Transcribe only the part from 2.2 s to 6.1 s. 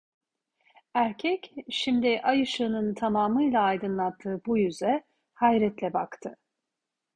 ay ışığının tamamıyla aydınlattığı bu yüze hayretle